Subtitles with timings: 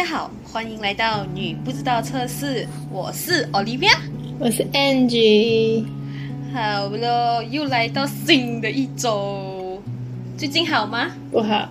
[0.00, 3.94] 嗨，大家好，欢迎来到女不知道测试，我是 Olivia，
[4.38, 5.84] 我是 Angie。
[6.54, 9.82] 好了，又来到新的一周，
[10.38, 11.10] 最近好吗？
[11.30, 11.68] 不好，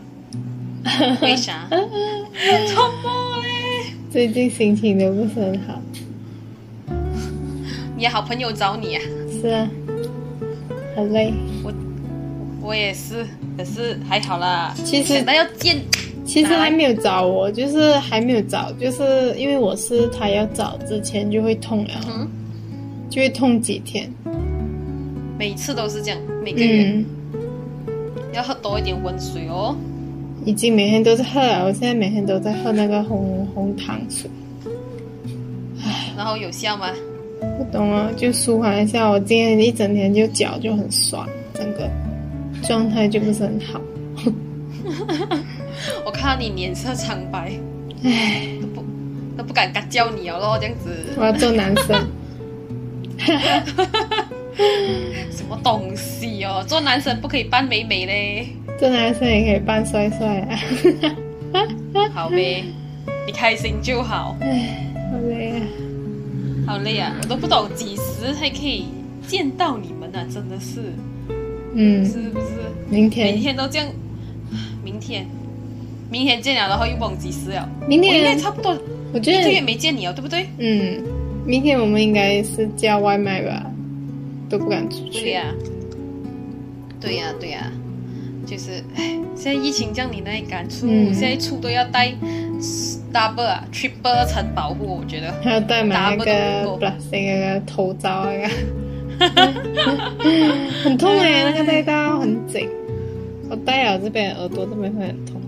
[1.24, 1.68] 为啥？
[1.72, 1.88] 怎么
[3.42, 3.94] 嘞？
[4.12, 5.82] 最近心情都不是很好。
[7.98, 9.02] 你的好朋友找你啊？
[9.42, 9.68] 是啊，
[10.96, 11.34] 很累。
[11.64, 11.74] 我
[12.62, 13.26] 我也是，
[13.58, 14.72] 可是还好啦。
[14.86, 15.82] 其实那要见，
[16.30, 22.30] 其实还没有找我，就是还没有找，就是因为我是他要找之前就会痛了，嗯，
[23.10, 24.08] 就会痛几天。
[25.40, 27.06] 每次都是这样，每个月、嗯，
[28.32, 29.76] 要喝多一点温水哦。
[30.46, 34.30] 已经每天都在喝了，我现在每天都在喝那个红红糖水。
[36.16, 36.92] 然后有效吗？
[37.58, 39.10] 不懂啊，就舒缓一下。
[39.10, 41.90] 我今天一整天就脚就很酸，整个
[42.62, 43.82] 状态就不是很好。
[46.10, 47.52] 我看到你脸色苍白，
[48.04, 48.84] 唉，都不
[49.38, 50.90] 都不敢敢叫你哦咯，这样子。
[51.16, 52.08] 我要做男生。
[55.30, 56.66] 什么东西哦？
[56.68, 58.48] 做男生不可以扮美美嘞？
[58.80, 60.58] 做男生也可以扮帅帅啊！
[62.12, 62.64] 好呗，
[63.28, 64.36] 你开心就好。
[64.42, 65.62] 唉，好累啊！
[66.66, 68.86] 好累啊，我都不懂几时才可以
[69.28, 70.92] 见到你们呢、真的是，
[71.76, 72.46] 嗯，是不是？
[72.90, 73.88] 明天每，天都这样。
[74.84, 75.28] 明天，
[76.10, 77.70] 明天见了，然后又忘几时了。
[77.88, 78.76] 明天应该差不多
[79.14, 80.48] 我觉一个月得，没见你哦，对不对？
[80.58, 81.04] 嗯，
[81.46, 83.66] 明天我们应该是叫外卖吧，
[84.50, 85.22] 都不敢出去。
[85.22, 85.44] 对呀、
[87.00, 87.72] 对呀、对呀、
[88.46, 90.86] 就是，唉，现在疫情这样，你那里敢出？
[90.88, 92.12] 嗯现在出都要带
[93.14, 95.32] double 啊，triple 层保护，我觉得。
[95.42, 98.48] 还要戴满那个 Double 都 plastic 那个头罩那个，
[100.84, 102.70] 很痛哎、那个戴到很紧。
[103.50, 105.42] 我戴了这边耳朵这边会很痛。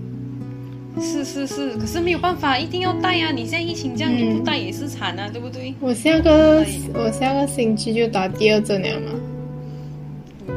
[1.01, 3.31] 是是是，可是没有办法，一定要带啊！
[3.31, 5.73] 你现在疫情这样，嗯你不带也是惨啊，对不对？
[5.79, 9.11] 我下个我下个星期就打第二针了嘛。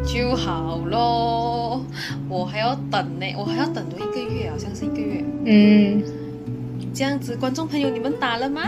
[0.07, 1.85] 就好咯。
[2.29, 5.25] 我还要等呢，我还要等多一个月，好像是一个月。
[5.47, 6.03] 嗯，
[6.93, 8.63] 这样子，观众朋友，你们打了吗？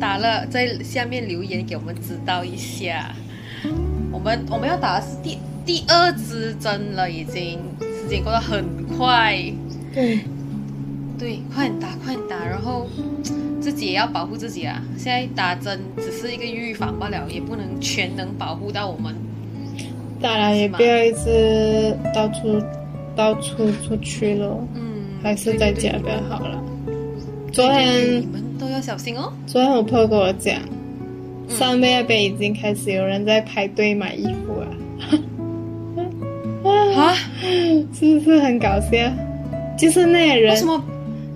[0.00, 3.14] 打了，在下面留言给我们知道一下。
[4.10, 8.64] 我们我们要打的是第第二支针了，已经时间过得很
[8.96, 9.38] 快。
[9.92, 10.20] 对，
[11.18, 12.86] 对，快点打，快点打，然后
[13.60, 14.82] 自己也要保护自己啊！
[14.96, 19.14] 现在打针只是一个预防罢了，也不能全能保护到我们。
[20.20, 22.60] 当然也不要一直到处
[23.14, 26.62] 到处出去咯，嗯，还是在家对比较好了。
[27.52, 29.32] 昨天你们都要小心哦。
[29.46, 30.56] 昨天我朋友跟我讲，
[31.48, 34.66] 嗯上面那边已经开始有人在排队买衣服了，
[36.96, 37.14] 啊？
[37.92, 39.10] 是不是很搞笑？
[39.78, 40.82] 就是那些人为什，么？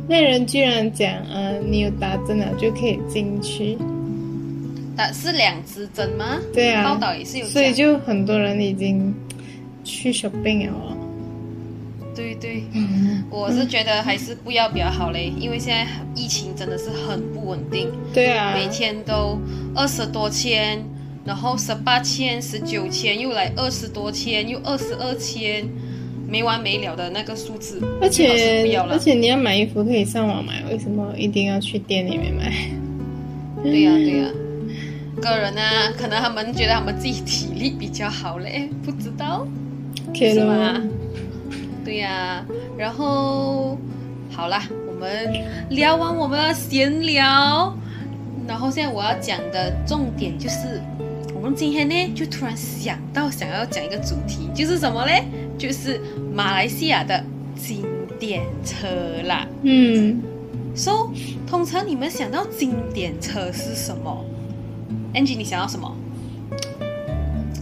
[0.08, 3.76] 那人居然讲，呃，你有打针了就可以进去。
[4.96, 6.38] 打是两支针吗？
[6.52, 7.72] 对啊，报道也是有所以。
[7.74, 9.14] 就很多人已经
[9.84, 10.96] 去 shopping 了哦。
[12.16, 15.86] 对对，嗯，我是觉得还是不要比较好嘞，因为现在
[16.16, 19.38] 疫情真的是很不稳定，对啊，每天都
[19.72, 20.82] 二十多千，
[21.24, 25.64] 然后十八千、十九千，又来二十多千，又二十二千，
[26.28, 32.52] 没完没了的那个数字，而且而且你要买衣服可以上网买，为什么一定要去店里面买？
[33.62, 34.28] 对呀、对呀、
[35.22, 35.62] 个人呢，
[35.96, 39.46] 可能他们觉得他们自己体力比较好嘞，不知道。
[40.14, 40.82] 是吗吗？
[41.84, 42.44] 对呀、
[42.76, 43.78] 然后
[44.30, 45.32] 好啦，我们
[45.70, 47.74] 聊完我们的闲聊，
[48.46, 50.80] 然后现在我要讲的重点就是，
[51.34, 55.24] 我们今天呢就突然想到想要讲一个主题，就是什么嘞？
[55.58, 56.00] 就是
[56.32, 57.22] 马来西亚的
[57.56, 57.84] 经
[58.18, 58.86] 典车
[59.26, 59.46] 啦。
[59.62, 60.22] 嗯
[60.74, 61.10] ，So，
[61.46, 64.24] 通常你们想到经典车是什么
[65.14, 65.94] ？Angie，你想到什么？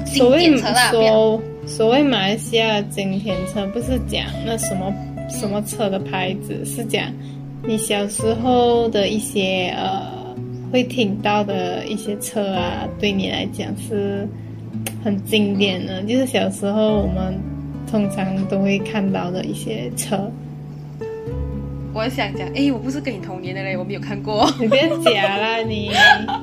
[0.04, 4.92] 经所谓典车啦，不要所所谓马来西亚的经典车，不是讲那什么
[5.28, 7.12] 什么车的牌子，是讲
[7.64, 10.34] 你小时候的一些呃
[10.72, 14.28] 会听到的一些车啊，对你来讲是
[15.02, 17.36] 很经典的，就是小时候我们
[17.90, 20.30] 通常都会看到的一些车。
[21.94, 24.50] 我想讲，哎，我不是跟你同年的嘞，我没有看过。
[24.60, 25.90] 你别假啦你，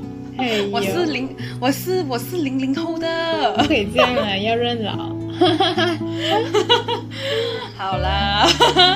[0.72, 1.30] 我是零，
[1.60, 3.54] 我是我是零零后不的。
[3.68, 5.14] 可以这样啊，要认老。
[7.78, 8.48] 好啦，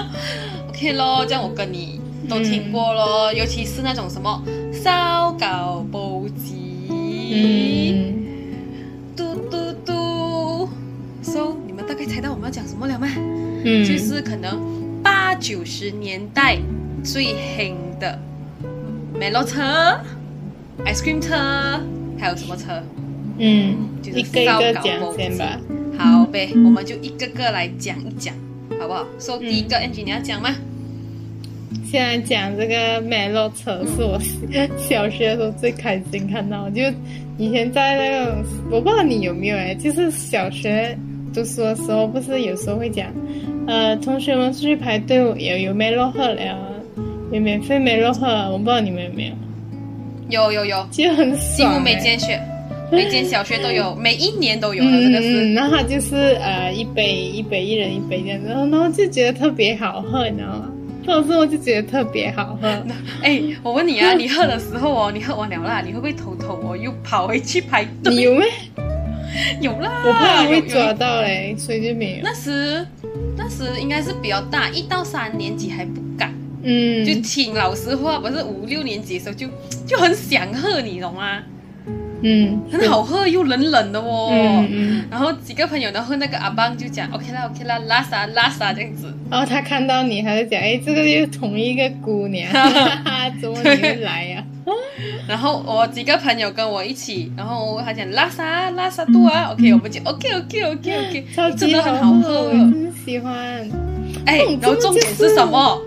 [0.70, 2.00] OK 咯，这样我跟你
[2.30, 4.42] 都听过咯，尤其是那种什么
[4.72, 8.17] 烧烤布机，嗯，
[12.08, 13.08] 猜到我们要讲什么了吗？
[13.64, 16.58] 嗯，就是可能八九十年代
[17.04, 18.18] 最兴的
[19.20, 20.00] Melo 车、
[20.86, 21.36] ice cream 车，
[22.20, 22.82] 还有什么车？
[23.40, 25.60] 嗯，就是一个一烧烤个讲先吧。
[25.98, 28.34] 好呗，我们就一个个来讲一讲，
[28.80, 29.06] 好不好？
[29.20, 30.56] 说、第一个 Angie 你要讲吗？
[31.84, 34.20] 现在讲这个 Melo 车是我
[34.78, 36.82] 小学的时候最开心看到，就
[37.38, 40.98] 以前在那种，我不知道你有没有哎，就是小学
[41.34, 43.08] 读书的时候，不是有时候会讲，
[43.68, 46.42] 呃，同学们出去排队，有有 Melo 喝了，
[47.32, 49.34] 有免费 Melo 喝，我不知道你们有没
[50.30, 51.80] 有，有有有，就很几乎。
[51.80, 52.40] 每间学、
[52.92, 55.46] 每间小学都有，每一年都有的，这个嗯是。
[55.46, 60.72] 嗯，然后就是呃一杯一杯一人一杯这样子，然后就觉得特别好喝，你知道吗？
[61.06, 62.68] 或者是我就觉得特别好喝。
[63.24, 68.14] 哎，我问你啊，你喝的时候哦，你喝完了啦，你会不会偷偷哦又跑回去排队？
[68.14, 68.46] 你有没？
[69.62, 72.20] 有啦，我怕有有会抓到嘞，所以就没有。
[72.24, 72.86] 那时
[73.38, 76.34] 那时应该是比较大，一到三年级还不敢，
[76.64, 79.48] 嗯，就听老师话，不是五六年级的时候就
[79.86, 81.40] 就很想喝，你懂吗？
[82.24, 84.30] 嗯，很好喝又冷冷的哦。
[84.32, 85.06] 嗯嗯。
[85.12, 89.14] 然后几个朋友，然后那个阿邦就讲 OK 啦 OK 啦，拉萨拉萨这样子。
[89.30, 92.52] 然后他看到你，他就讲：“哎，这个又同一个姑娘，
[93.40, 94.44] 怎么你会来呀、
[95.28, 102.54] 然后我几个朋友跟我一起，然后他讲拉萨拉萨多啊，OK，我们就 OK OK OK OK， 超级真的很好好喝
[103.06, 103.34] 喜欢。
[104.26, 105.82] 哎嗯，然后重点是什么？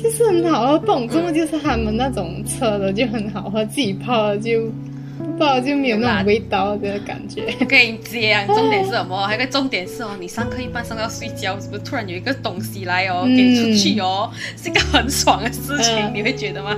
[0.00, 4.70] 就是很好喝，蹦这么就是他们那种车的就很好喝，自己泡的就
[5.36, 7.54] 不好就没有那种味道的感觉。
[7.60, 9.26] 我跟你讲，重点是什么？
[9.26, 16.74] 还有个重点是哦，你上课一般上到睡觉，是不是突然有一个东西来哦，嗯给你出去哦，是一个很爽的事情，嗯你会觉得吗？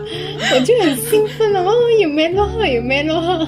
[0.54, 2.66] 我就很兴奋了，哦，有没有喝？
[2.66, 3.46] 有没有喝？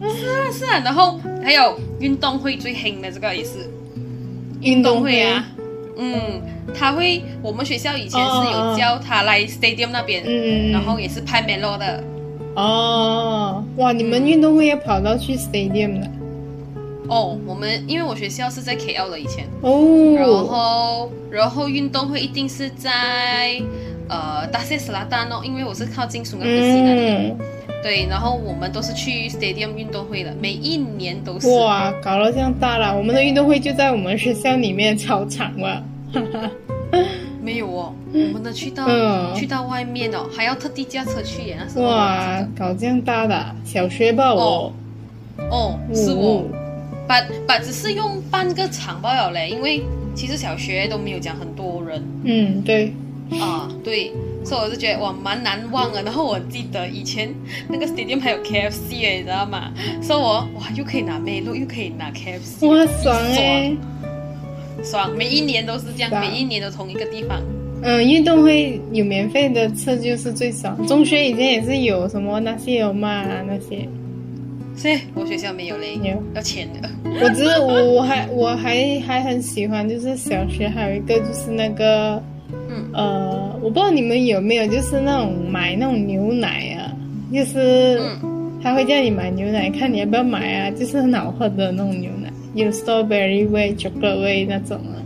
[0.00, 3.50] 是啊是啊，然后还有运动会最兴的这个也是
[4.60, 5.44] 运动会啊，
[5.96, 6.40] 嗯，
[6.72, 12.02] 他会我们学校以前是有叫他来 stadium 那边，嗯，然后也是拍 melo 的，
[12.56, 16.10] 哦，哇，你们运动会也跑到去 stadium 的？
[17.08, 23.60] 哦，我们因为我学校是在 KL 的以前，哦，然后然后运动会一定是在
[24.08, 27.38] 呃大塞斯拉丹哦，因为我是靠近苏格兰西那里，嗯，
[27.82, 31.48] 对，然后我们都是去 stadium 运动会的，每一年都是。
[31.60, 36.50] 哇，搞到这样大了，我们的运动会就在我们学校里面操场了，哈哈，
[37.46, 39.32] 没有哦，我们的去到、嗯。
[39.36, 41.80] 去到外面哦，还要特地驾车去耶，那。
[41.82, 44.72] 哇，搞这样大的，小学吧我，
[45.48, 46.38] 哦，是我。
[46.40, 46.44] 哦，
[47.06, 52.02] 把把只是用半个场罢了嘞，因为其实小学都没有讲很多人。
[52.24, 52.92] 嗯，对，
[53.40, 54.10] 啊，对，
[54.44, 56.02] 所以我就觉得哇蛮难忘的。
[56.02, 57.32] 然后我记得以前
[57.68, 59.70] 那个 stadium 还有 KFC 哎，你知道吗？
[60.02, 63.72] 所以我哇又可以拿梅露，又可以拿 KFC，哇，爽哎，
[64.82, 65.10] 爽！
[65.16, 67.40] 每一年都是这样，每一年都同一个地方。
[67.82, 70.86] 嗯，运动会有免费的吃就是最爽。
[70.86, 73.86] 中学以前也是有什么那些有嘛那些，
[74.76, 76.22] 是我学校没有嘞，有。
[76.34, 76.88] 要钱的。
[77.22, 82.22] 我只是我我还我还还很喜欢，就是小学还有一个就是那个，
[82.68, 86.92] 嗯呃，我不知道你们有没有，就是那种买那种牛奶啊，
[87.32, 92.25] 就是嗯他会叫你买牛奶，看你要不要买啊，就是很好喝的那种牛奶，
[92.56, 94.98] 有 strawberry 味、chocolate 味那种啊。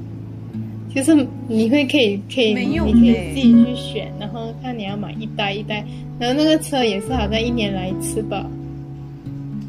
[0.93, 1.15] 就是
[1.47, 5.85] 你会可以可以，你可以自己去选，然后看你要买一袋一袋，
[6.19, 8.45] 然后那个车也是好像一年来一次吧。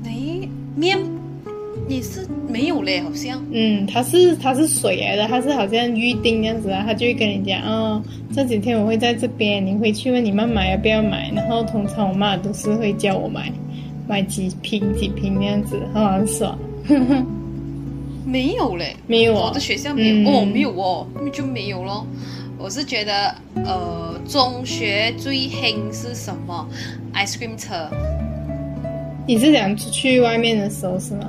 [0.05, 0.97] 诶，面
[1.87, 3.39] 也是没有嘞，好像。
[3.51, 8.01] 嗯，它是它是水来的，它是好像预定这样子啊，他就会跟你讲哦，
[8.33, 13.51] 这几天我会在这边，你回去问你妈妈要不要买，然后通常我妈都是会叫我买，
[14.07, 16.57] 买几瓶几瓶那样子，很爽。
[18.31, 22.07] 没有嘞，没有啊我的，学校没有、嗯哦，没有哦，那就没有咯。
[22.57, 23.35] 我是觉得，
[23.65, 26.65] 呃，中学最兴是什么
[27.13, 27.89] ？ice cream 车，
[29.27, 31.27] 你是想出去外面的时候是吗？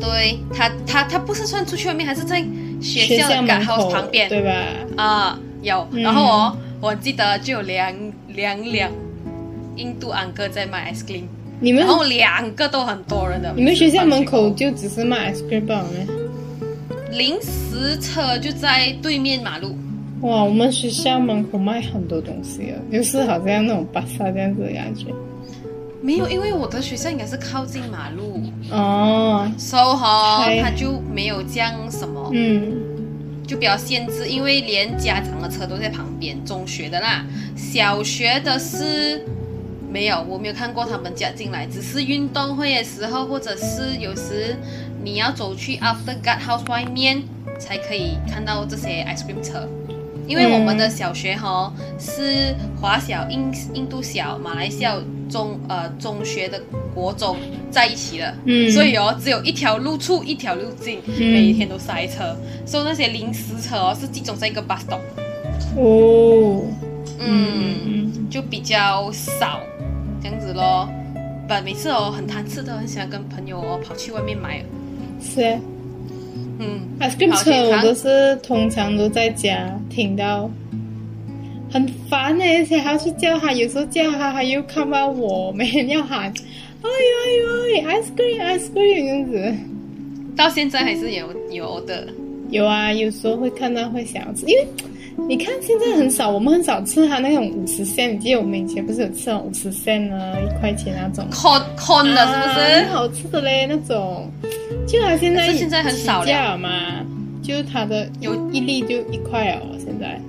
[0.00, 2.42] 对他，他他不是算出去外面，还是在
[2.80, 4.52] 学校的门 guard 口旁边对吧？
[4.96, 5.38] 啊？
[5.60, 7.94] 有，嗯然后哦，我记得就有两
[8.28, 8.90] 两两
[9.76, 11.24] 印度安哥在卖 ice cream，
[11.60, 13.52] 你们然后两个都很多人的。
[13.54, 15.84] 你们学校门口就只是卖 ice cream 吧？
[15.92, 16.06] 没？
[16.06, 16.12] 后
[17.12, 19.76] 临时车就在对面马路。
[20.22, 25.06] 哇，我们学校门口卖很多东西啊，就是好像那种巴萨这样子的感觉。
[26.02, 32.72] 没有，因为我的学校应该是靠近马路，哦，所以哈还它就没有这样什么，嗯。
[33.46, 36.38] 就比较限制，因为连家长的车都在旁边。
[36.44, 37.26] 中学的啦，
[37.56, 39.26] 小学的是
[39.92, 44.54] 没有，我没有看过他们加进来，只是运动会的时候，或者是有时
[45.02, 47.22] 你要走去 After Guard House 外面，
[47.58, 49.68] 才可以看到这些 ice cream 车。
[50.28, 54.94] 因为我们的小学哈、是华小、印印度小、马来西亚
[55.28, 56.62] 中呃中学的
[56.94, 57.36] 国中
[57.68, 58.70] 在一起的，嗯。
[58.70, 65.00] 所以哦只有一条路出一条路进，每一天都塞车，所以那些临时车哦是集中在一个 bus stop，
[65.76, 66.62] 哦，
[67.18, 68.30] 嗯，嗯。
[68.30, 69.60] 就比较少
[70.22, 70.88] 这样子咯。
[71.48, 74.62] 不，每次哦很贪吃的，很喜欢跟朋友哦跑去外面买，
[75.20, 75.58] 是啊
[76.58, 80.50] 嗯，，ice cream 车好健康我都是通常都在家听到，
[81.70, 86.32] 很烦呢、而且还要去叫他，有时候叫他他又看不到我，每天要喊，
[86.82, 89.54] 哎呦哎呦，ice cream ice cream 这样子。
[90.36, 92.06] 到现在还是有有的。
[92.50, 94.66] 有啊，有时候会看到会想要吃，因为
[95.28, 102.60] 你看现在很少，我们很少吃它那种五十 cent，你记得我们以前不是有吃那种五十 cent 啊，一块钱那种，con con 的是不啊是？
[102.82, 104.28] 很好吃的嘞那种，
[104.86, 106.68] 就它现在现在很少了嘛，
[107.42, 110.20] 就是它的有一粒就一块哦，现在，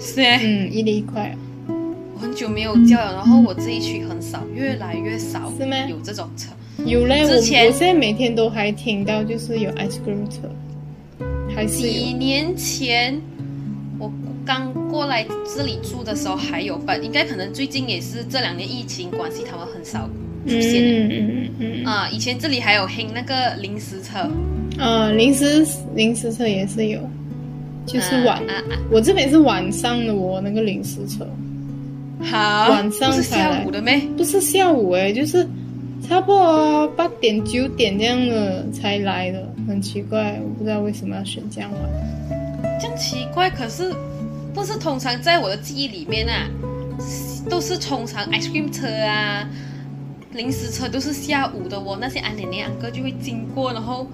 [0.00, 0.20] 是。
[0.20, 1.32] 耶，嗯，一粒一块
[2.20, 6.50] 很久没有叫了，然后我自己取很少，越来越少是吗有这种车。
[6.84, 10.50] 有嘞，我之前我现在每天都还听到就是有 ice cream 车，
[11.54, 13.33] 还是几，年前我
[14.44, 15.24] 刚过来
[15.56, 20.08] 这里住的时候还有吧，应该可能最近也是这两年疫情关系，他们很少
[20.46, 20.82] 出现。
[20.82, 24.28] 嗯嗯嗯嗯啊，以前这里还有黑那个零食车，
[24.78, 27.00] 嗯，啊，零食零食车也是有，
[27.86, 28.38] 就是晚。
[28.48, 31.24] 啊啊我这边是晚上的哦，那个零食车
[32.20, 34.00] 啊，好，晚上不是才来下午的咩？
[34.16, 35.46] 不是下午诶，就是
[36.06, 41.80] 差不多八点九点这样的才来的，很奇怪，我不知道为什么要选这样晚。
[42.80, 43.90] 这样奇怪，可是
[44.54, 46.48] 不是通常在我的记忆里面啊，
[47.50, 49.46] 都是通常 ice cream 车啊、
[50.32, 51.98] 零食车都是下午的哦。
[52.00, 54.06] 那些安奶奶安哥就会经过，然后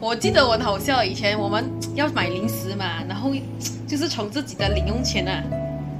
[0.00, 3.30] 我记得我很好笑，以前我们要买零食嘛，然后
[3.86, 5.42] 就是从自己的零用钱啊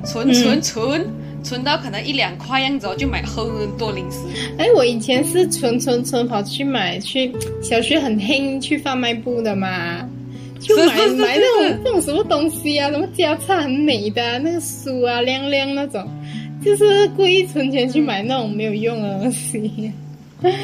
[0.04, 1.06] 存嗯存存。
[1.44, 3.44] 存到可能一两块样子哦，就买很
[3.76, 4.20] 多零食。
[4.56, 7.30] 哎，我以前是存存存跑去买，去
[7.62, 10.08] 小学很黑去贩卖部的嘛，
[10.66, 16.02] 就是买那种那种什么东西啊，什么家差很美的啊、那个书啊，亮亮那种，
[16.64, 19.92] 就是故意存钱去买那种没有用的东西。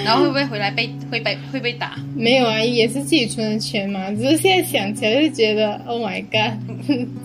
[0.04, 1.96] 然后会不会回来被会被会被打？
[2.14, 6.52] 没有啊，也是自己存的钱嘛，只是现在想起来就觉得，Oh my god，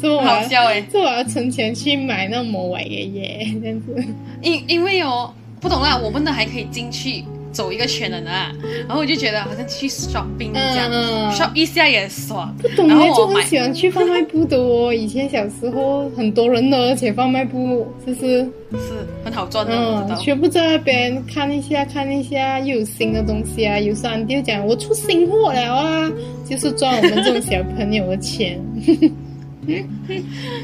[0.01, 0.81] 这么我好笑哎！
[0.89, 4.01] 这我要存钱去买那种某伟爷爷这样子。
[4.41, 7.25] 因因为哦，不懂啦，我们的还可以进去
[7.55, 8.51] 走一个圈的呢，
[8.85, 12.53] 然后我就觉得好像去 shopping 这样、嗯 shop 一下也爽。
[12.61, 14.93] 不懂嘞，然后我就很喜欢去贩卖部的哦。
[14.93, 18.43] 以前小时候很多人的，而且贩卖部就是
[18.73, 23.79] 是很好赚的，全部在那边看一下看一下，又有新的东西啊。
[23.79, 26.11] 有时候安迪就讲我出新货了啊，
[26.49, 28.59] 就是赚我们这种小朋友的钱。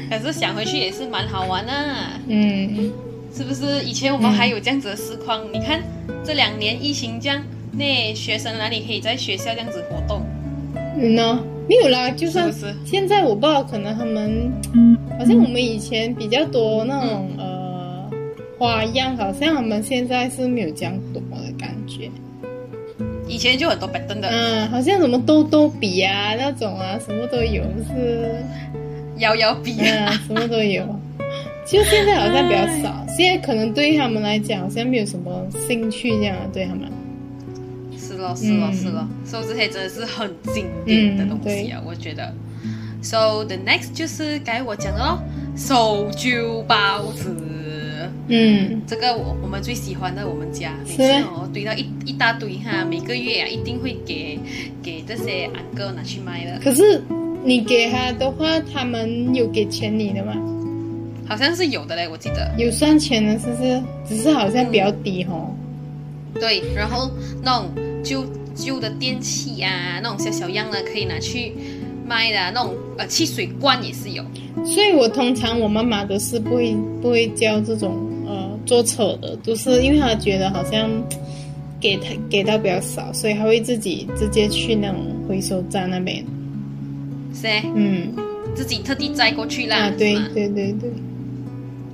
[0.08, 2.92] 可是想回去也是蛮好玩啊，嗯，
[3.34, 3.82] 是不是？
[3.84, 5.82] 以前我们还有这样子的实况，你看
[6.24, 10.22] 这两年疫情这样，那学生哪里可以在学校这样子活动？
[10.98, 14.52] 嗯呢，没有啦，就算是是现在我不知道，可能他们
[15.18, 18.10] 好像我们以前比较多那种、呃
[18.58, 22.10] 花样，好像我们现在是没有这样多的感觉。
[23.26, 28.44] 以前就很多摆灯的，嗯，好像什么豆豆笔啊那种啊，什么都有，是
[29.16, 30.84] 摇摇笔嗯啊，，什么都有。
[31.64, 36.90] 就现在好像比较少，现在可能对他们来讲好像没有什么兴趣这样啊，对他们。
[37.96, 42.32] 是咯，是咯，嗯是咯，所以这些真的是很经典的东西啊，我觉得。
[43.02, 45.18] So the next 就是该我讲的咯，
[45.56, 47.34] 手揪包子。
[48.28, 54.38] 嗯，这个我我们最喜欢的，我们家每是次哦堆到一一大堆哈，每个月啊一定会给
[54.82, 57.02] 给这些安哥拿去卖的，可是
[57.44, 60.34] 你给他的话，他们有给钱你的吗？
[61.26, 62.52] 好像是有的嘞，我记得。
[62.58, 63.82] 有算钱的，是不是？
[64.08, 65.50] 只是好像比较低哦。
[66.34, 67.10] 对，然后
[67.42, 67.70] 那种
[68.02, 68.24] 旧
[68.54, 71.52] 旧的电器啊，那种小小样的可以拿去
[72.06, 74.24] 卖的啊、那种呃汽水罐也是有。
[74.64, 80.90] 所以我通常我妈妈都是不会不会教这种呃坐车的，都是因为她觉得好像
[81.80, 84.98] 给她给到比较少，所以她会自己直接去那种
[85.28, 86.24] 回收站那边。
[87.34, 88.12] 是欸嗯，
[88.54, 90.90] 自己特地载过去啦，啊，对对对对，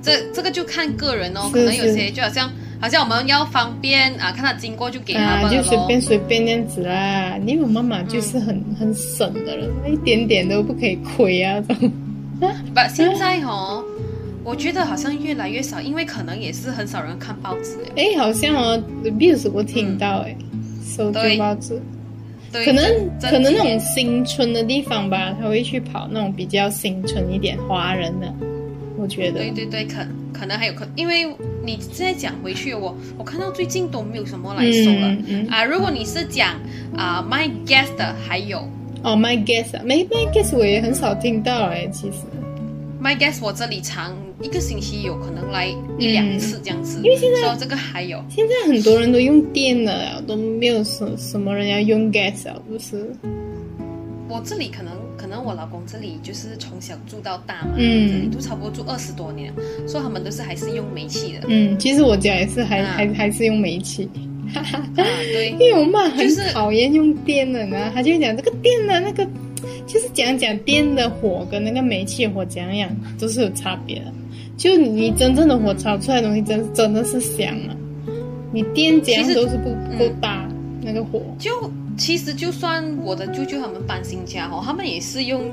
[0.01, 5.57] 这这个就看个人哦，可能有些就好像好像我们要方便啊，看他经过就给他啊，们了咯。
[5.57, 7.37] 就随便随便那样子啦。
[7.45, 11.61] 因为我妈妈就是很、很省的人，一点点都不可以亏啊。
[11.61, 11.73] 不，
[12.95, 13.83] 现在哦，
[14.45, 17.89] 我觉得好像越来越少，因为可能也是很少人看报纸了。
[17.97, 20.35] 哎，好像哦，news 我听到哎，
[20.85, 21.81] 收对旧报纸，
[22.53, 22.85] 可能
[23.19, 28.33] 可能那种新村的地方吧，他会去跑那种比较新村一点华人的，
[28.99, 29.51] 我觉得对。
[29.51, 31.25] 对对，可可能还有可，因为
[31.63, 35.07] 你现在讲回去，我我看到最近都没有什么来收了。
[35.11, 36.55] 嗯嗯啊，如果你是讲
[36.95, 38.59] 啊、My Guest 的，还有
[39.03, 42.17] 哦，My Guess 啊，My My Guess 我也很少听到哎，其实。
[43.01, 48.21] My Guest，我这里常一个星期有可能来一两次这样子，嗯因为现在这个还有。
[48.29, 53.09] 现在很多人都用电了，都没有什什么人要用 gas 啊，不是？
[54.27, 59.53] 我这里可能可能我老公这里就是从小住到大嘛，嗯都差不多住二十多年，
[59.85, 61.39] 所以他们都是还是用煤气的。
[61.47, 64.09] 嗯，其实我家也是还、啊还还是用煤气，
[64.55, 64.63] 啊，
[64.95, 69.27] 对 因为我妈很就是讨厌用电的呢，她就会讲这个电的那个，
[69.85, 74.13] 就是讲讲电的火跟那个煤气的火讲样都是有差别的。
[74.57, 77.75] 就你真正的火炒出来的东西真真的是香啊，
[78.51, 80.49] 你电讲都是不嗯不够大、
[80.81, 81.21] 那个火。
[81.37, 81.49] 就
[81.99, 85.51] 其实就算我的舅舅他们搬新家哦，他们也是用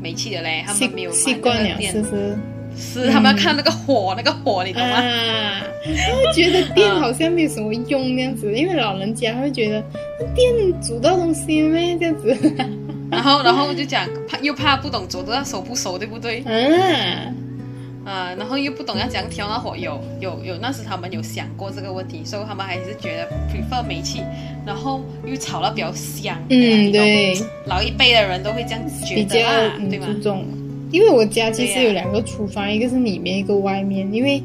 [0.00, 2.38] 煤气的嘞，他习们没有买习惯了，是不是？
[2.74, 4.94] 是他们要看那个火，那个火你懂吗？
[4.96, 9.82] 啊，他会觉得电好像没有什么用那样子，因为老人家会觉得
[10.18, 12.34] 那电煮到东西咩这样子，
[13.10, 16.40] 然后然后就讲怕又怕不懂煮到熟不熟，对不对？
[16.40, 17.34] 啊，
[18.04, 24.20] 啊，然后又不懂要怎样调那火，有有有，那时他们有想过这个问题，所以他们还是觉得 prefer 煤气，
[24.66, 26.36] 然后又炒的比较香。
[26.48, 30.20] 嗯，对，老一辈的人都会这样子觉比较得啦，嗯对吗注？
[30.20, 30.44] 重，
[30.90, 34.42] 因为我家其实有两个厨房，一个是里面，一个外面，因为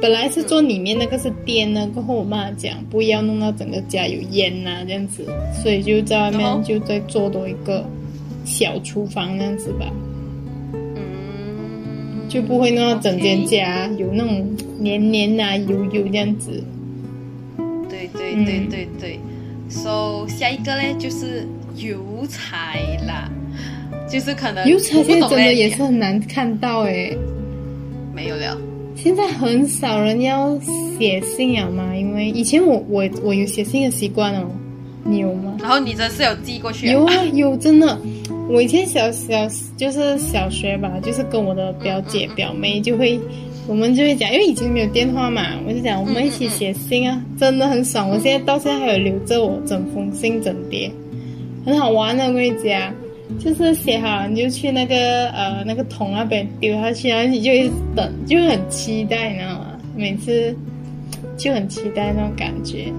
[0.00, 5.26] 本来是做里面那个是颠呢，过后我妈讲不要弄到整个家有烟呐、这样子，
[5.62, 7.84] 所以就在外面就再做多一个
[8.44, 9.86] 小厨房那样子吧。
[12.26, 14.46] 嗯，就不会弄到整间家有那种
[14.78, 16.62] 黏黏啊、油油这样子。
[17.88, 19.20] 对对嗯对对对。
[19.68, 21.46] So 下一个嘞就是
[21.76, 21.98] 油
[22.28, 23.28] 彩啦，
[24.08, 27.16] 就是可能油菜我不懂嘞现在真的也是很难看到诶，
[28.14, 28.56] 没有了。
[28.94, 30.58] 现在很少人要
[30.98, 34.46] 写信了嘛，因为以前我我我有写信的习惯哦，
[35.04, 35.56] 你有吗？
[35.60, 36.92] 然后你真是有寄过去啊？
[36.92, 37.98] 有啊有，真的。
[38.48, 39.34] 我以前小小
[39.76, 43.18] 就是小学吧，就是跟我的表姐表妹就会，
[43.66, 48.08] 我们就会讲，因为以前没有电话嘛，我就讲我们一起写信啊，真的很爽。
[48.08, 50.90] 我现在到现在还有留着我整封信整叠，
[51.64, 52.24] 很好玩的。
[52.26, 52.94] 我跟你讲，
[53.38, 59.66] 就是写好了你就去那个呃那个桶那边丢下去，然后你就一直等，就很期待，你知道吗？
[59.96, 60.54] 每次
[61.36, 62.92] 就很期待那种感觉。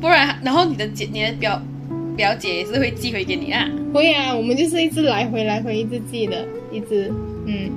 [0.00, 1.60] 不然，然后你的姐、你的表
[2.20, 3.66] 表姐也是会寄回给你啊。
[3.94, 7.10] 会啊，我们就是一直来回来回，一直寄的，一直
[7.46, 7.70] 嗯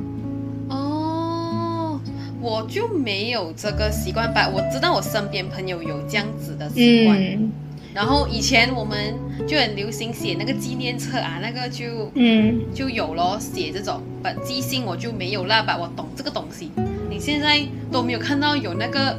[0.68, 1.98] 哦，
[2.42, 4.50] 我就没有这个习惯吧。
[4.54, 7.18] 我知道我身边朋友有这样子的习惯。
[7.18, 7.52] 嗯
[7.96, 9.14] 然后以前我们
[9.48, 14.02] 就很流行写那个纪念册啊，那个就嗯，就有咯，写这种。
[14.24, 16.72] 把寄信我就没有啦吧，我懂这个东西。
[17.08, 19.16] 你现在都没有看到有那个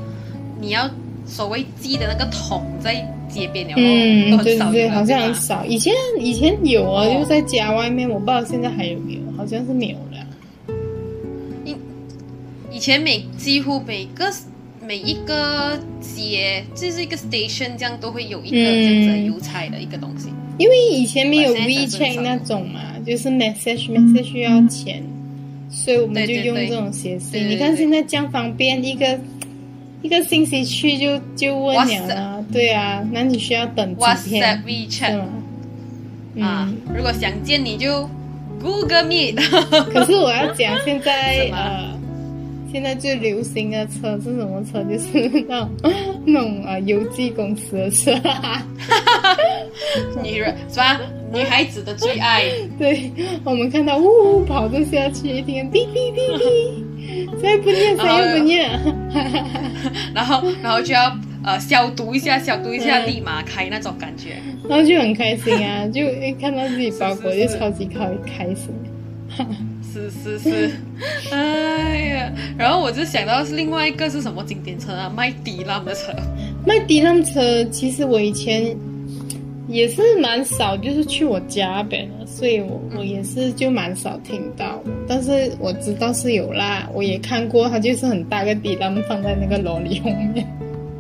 [0.61, 0.91] 你要
[1.25, 5.65] 所谓寄的那个桶在街边了咯，嗯，对对对，好像很少。
[5.67, 10.27] 以前以前有啊，哦就是在家外面，我不知道现在还有没有，好像是没有了。
[11.65, 11.75] 以
[12.73, 14.33] 以前每几乎每个
[14.81, 20.29] 每一个街，就是一个 station 这样都会有一个嗯这样子的邮差的一个东西。
[20.57, 25.03] 因为以前没有 WeChat 那种嘛，就是 message message 需要钱，
[25.69, 27.49] 所以我们就用这种写对信。
[27.51, 29.19] 你看现在这样方便，一个
[30.05, 35.25] 一个信息去就就问你了啊，对啊，那你需要等几天是 WeChat 吗？
[36.43, 38.07] 啊嗯，，如果想见你就
[38.61, 39.37] Google Meet。
[39.95, 41.89] 可是我要讲现在 呃，
[42.71, 44.85] 现在最流行的车是什么车？
[44.85, 45.71] 就是那种
[46.27, 48.13] 那种啊邮寄公司的车，
[50.23, 51.01] 女人是吧？
[51.33, 52.45] 女孩子的最爱。
[52.79, 53.11] 对
[53.43, 58.71] 我们看到呜呜跑着下去，一听哔哔哔哔，再不念谁又不念，
[60.15, 64.37] 然后然后就要呃消毒一下，消毒一下，嗯立马开那种感觉。
[64.69, 68.71] 然后就很开心啊， 就一看到自己包裹就超级开开心。
[69.93, 70.71] 是是是，
[71.33, 76.13] 哎呀，然后我就想到是另外一个是什么景点车啊，麦迪那的车。
[76.67, 78.77] 麦迪浪车，其实我以前
[79.67, 84.83] 也是蛮少，就是去我家呗，所以我我也是就蛮少听到。
[85.09, 90.47] 但是我知道是有啦，我也看过，它就是很大个底，他们放在那个楼里后面。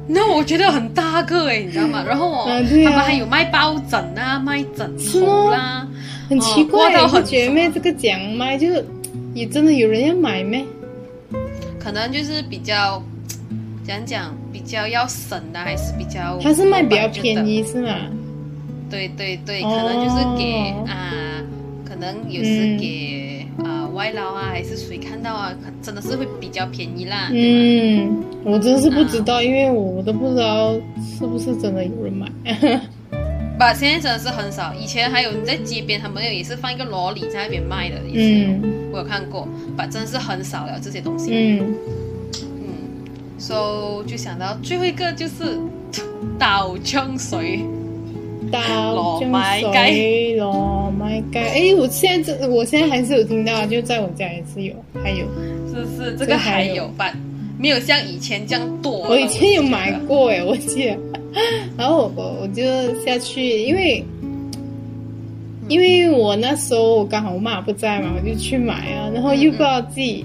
[0.06, 2.04] 那我觉得很大个哎，你知道吗？
[2.08, 5.86] 然后我、啊啊他们还有卖抱枕啊，卖枕头啦，
[6.28, 7.70] 很奇怪，哦过到很你觉得咩？
[7.72, 8.84] 这个奖卖就是
[9.34, 10.64] 也真的有人要买咩？
[11.78, 13.02] 可能就是比较
[13.86, 17.46] 讲讲比较要省的，还是比较它是卖比较便。
[17.46, 17.94] 宜是吗？
[18.94, 21.42] 对对对，可哦能就是给啊、
[21.84, 27.28] 可能有时给啊、外劳啊，还是谁看到啊，可真的是会比较便宜啦。
[27.32, 32.28] 嗯，我真是不知道，因为我都不知道是不是真的有人买。
[33.58, 34.72] 把，现在真的是很少。
[34.72, 39.48] 以前还有你在街边，他们也是放一个萝莉在那边卖的，也是有，嗯我有看过。
[39.76, 41.32] 把，真的是很少了这些东西。
[41.32, 41.74] 嗯，
[42.44, 42.68] 嗯
[43.38, 45.58] ，so 就想到最后一个就是
[46.38, 47.64] 倒浆水。
[48.50, 49.32] 刀糯米
[49.72, 55.26] 雞糯米雞，哎，我现在这我现在还是有听到，就在我家也是有，还有，
[55.72, 57.12] 是是，这这个还有有吧，
[57.58, 58.98] 没有像以前这样多。
[59.08, 60.98] 我以前有买过哎，我记得，
[61.76, 62.62] 然后我我就
[63.04, 64.04] 下去，因为。
[65.66, 70.22] 因为我那时候我刚好我妈不在嘛，我就去买啊，然后又不知道自己，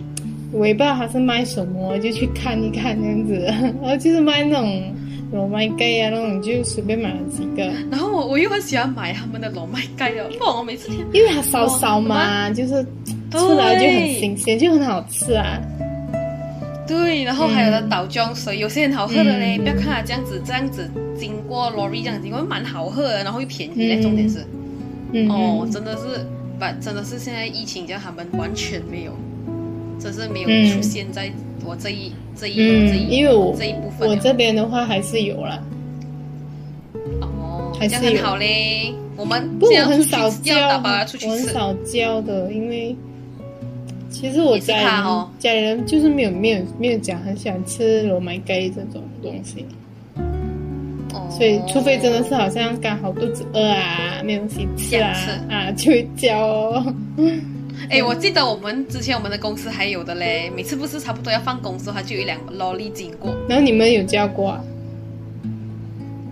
[0.52, 3.36] 我也不知道他是卖什么，就去看一看这样子，
[3.82, 4.94] 然后就是卖那种
[5.34, 12.84] 糯米鸡啊那种，就随便买了几个，然后我我又很喜欢买他们的糯米鸡哦，不然我每次听因为它烧烧嘛，就是
[13.32, 15.60] 出来就很新鲜，就很好吃啊。
[16.88, 24.44] 对，然后还有的嗯倒浆水，有些很好喝的嘞，嗯不要看它这样子这样子经过 lorry 这样子经过，蛮好喝的，然后又便宜嘞，嗯重点是。
[25.12, 26.26] 嗯，哦，真的是，
[26.60, 29.12] 把，真的是现在疫情这样，他们完全没有，
[30.00, 31.32] 真是没有嗯出现在
[31.66, 35.62] 我这一、这一、这嗯，一，因为我这一部分我这边的话还是有啦，
[37.22, 38.94] 哦，还是很好嘞。
[39.16, 42.96] 我们不我很少叫，我很少叫的，因为
[44.10, 45.30] 其实我家里人、哦。
[45.38, 49.66] 家里人就是没有没有没有讲很喜欢吃糯米鸡这种东西，
[51.14, 55.54] 哦所以除非真的是好像刚好肚子饿啊，没有东西吃啊吃。
[55.54, 56.96] 啊，就会叫哦。
[57.90, 63.36] 哎，我记得我们之前我们的公司还有的嘞，每次不是差不多要放工的时候，它就有一辆 lorry 经过。
[63.48, 64.62] 然后你们有叫过啊？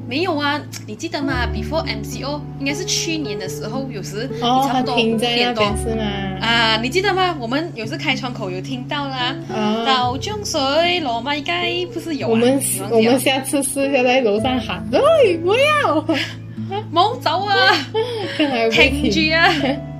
[0.09, 6.03] 没有啊，你记得吗？Before MCO 应该是去年的时候，有时差不多五停在那点多边是吗？
[6.39, 7.35] 啊，你记得吗？
[7.39, 9.35] 我们有时开窗口有听到啦。
[9.53, 12.29] 啊，倒浆水、罗麦街不是有啊？
[12.29, 16.05] 我们我们下次试一下在楼上喊，喂，不要，
[16.93, 17.75] 冇走啊，
[18.71, 19.53] 停住啊！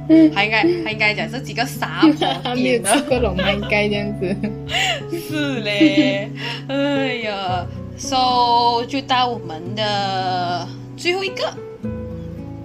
[0.07, 4.35] 還應該還應該講這幾個傻婆他没有店的，吃过糯米雞这样子。
[5.27, 6.29] 是嘞。
[6.67, 7.65] 哎呀
[7.97, 11.43] ，so 就到我们的最后一个，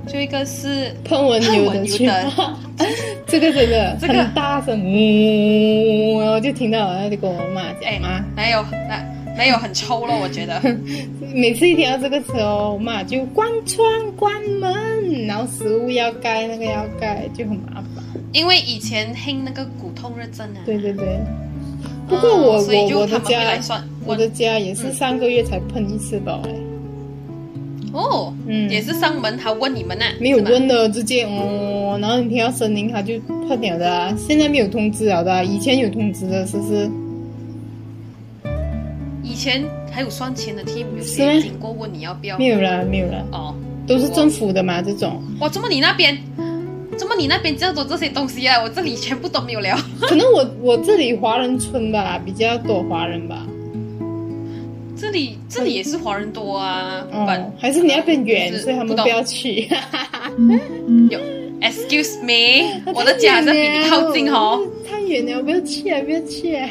[0.07, 1.85] 最后一个是喷文油的
[3.27, 9.03] 这个真的这个很大声，呜，我就听到然后就跟我妈哎讲嘛。，哪有哪
[9.37, 10.15] 哪有很抽了？
[10.21, 10.61] 我觉得。
[11.35, 18.05] 每次一听到这个词哦，我妈就关窗关门，然后食物要盖那个要盖，就很麻烦。
[18.33, 20.61] 因为以前听那个骨痛热症啊。
[20.67, 21.19] 对对对。
[22.09, 23.59] 不过我、我我的家
[24.05, 26.51] 我的家也是上个月才喷一次吧，哎、
[27.93, 33.19] 哦，嗯也是上门他问你們呐、没有问的，直接哦，然后你听到声音他就
[33.49, 34.15] 喷了的啊。
[34.19, 36.91] 现在没有通知了的啊、以前有通知的，是不是？
[39.43, 42.39] 以前还有算钱的 team 有是吗谁经过问你要不要？
[42.39, 43.53] 没有啦，没有啦，哦，
[43.89, 45.21] 都是政府的嘛，这种。
[45.41, 46.17] 哇，怎么你那边，
[46.97, 48.63] 怎么你那边这样多这些东西啊？
[48.63, 49.77] 我这里全部都没有了。
[50.03, 53.45] 可能我我这里华人村吧，比较多华人吧。
[54.97, 57.05] 这里这里也是华人多啊，
[57.59, 59.69] 还是你那边远，所以他们不要去。
[61.11, 61.19] 有
[61.61, 64.65] Excuse me， 我的家在比你靠近哦。
[64.89, 66.69] 太远了，不要去啊，不要去啊！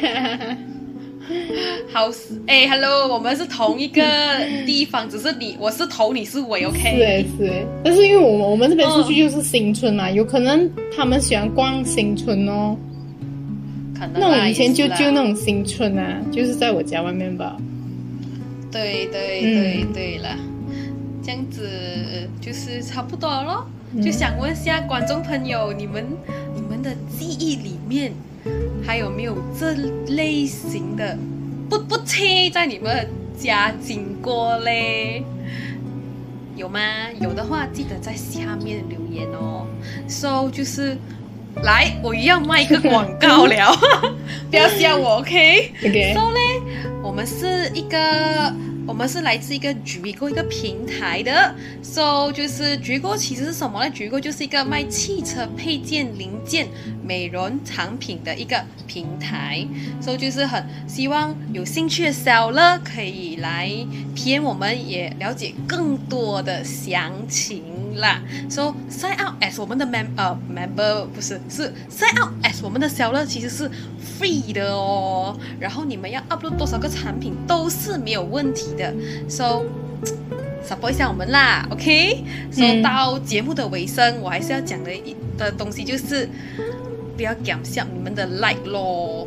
[1.92, 2.10] 好，
[2.46, 4.02] 哎，Hello，我们是同一个
[4.66, 7.26] 地方，只是你我是头，你是尾是哎，OK？
[7.38, 12.76] 是哎，但是因为我们我们这边出去嗯就是新村嘛，有可能他们喜欢逛新村哦。
[13.94, 17.56] 可能那我以前就就那种新村啊，就是在我家外面吧。
[18.70, 20.36] 对对嗯对对了，
[21.22, 21.68] 这样子
[22.40, 23.66] 就是差不多了咯。
[23.94, 26.02] 嗯就想问下观众朋友，你们
[26.54, 28.10] 你们的记忆里面
[28.84, 29.72] 还有没有这
[30.14, 31.16] 类型的
[31.70, 35.24] 不不切在你们的家经过嘞？
[36.54, 36.80] 有吗？
[37.20, 39.66] 有的话记得在下面留言哦。
[40.06, 40.96] So 就是
[41.62, 43.74] 来，我又要卖一个广告了，
[44.50, 46.38] 不要笑我，OK？OK，So 呢，
[47.02, 48.54] 我们是一个，
[48.86, 51.54] 我们是来自一个局购一个平台的。
[51.82, 56.68] So 就是局购其实是什么呢局购就是一个卖汽车配件零件、
[57.02, 59.66] 美容产品的一个平台。
[60.00, 63.70] So 就是很希望有兴趣的小乐可以来
[64.14, 67.62] PM 我们，也了解更多的详情
[67.96, 68.22] 啦。
[68.48, 73.70] So sign up as 我们的 mem 呃 member 不是是 sign up as 我们的小乐其实是
[74.18, 75.38] free 的哦。
[75.58, 78.92] 然后你们要 upload 多少个产品都是没有问题的。
[79.28, 79.64] So
[80.68, 82.24] support 一下我们啦，OK？
[82.52, 86.28] 说、嗯到节目的尾声，我还是要讲的一的东西就是，
[87.16, 89.26] 不要感谢你们的 like 咯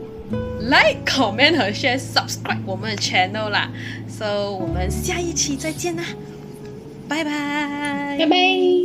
[0.61, 3.69] ，like、comment 和 share、subscribe 我们的 channel 啦。
[4.07, 6.03] So 我们下一期再见啦，
[7.07, 8.75] 拜拜，拜拜。